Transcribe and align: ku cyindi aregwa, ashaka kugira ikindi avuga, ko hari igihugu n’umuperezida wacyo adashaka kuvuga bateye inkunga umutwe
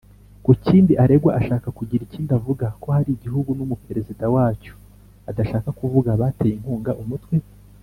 ku 0.43 0.51
cyindi 0.63 0.93
aregwa, 1.03 1.31
ashaka 1.39 1.67
kugira 1.77 2.01
ikindi 2.07 2.31
avuga, 2.39 2.65
ko 2.81 2.87
hari 2.95 3.09
igihugu 3.13 3.49
n’umuperezida 3.57 4.25
wacyo 4.35 4.73
adashaka 5.29 5.69
kuvuga 5.79 6.09
bateye 6.21 6.53
inkunga 6.57 6.93
umutwe 7.03 7.35